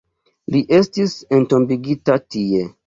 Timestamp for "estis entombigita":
0.79-2.21